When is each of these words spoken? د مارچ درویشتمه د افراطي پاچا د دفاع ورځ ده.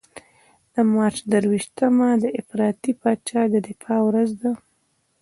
د 0.73 0.75
مارچ 0.93 1.17
درویشتمه 1.31 2.09
د 2.23 2.25
افراطي 2.41 2.91
پاچا 3.01 3.41
د 3.53 3.55
دفاع 3.67 3.99
ورځ 4.07 4.29
ده. 4.41 4.51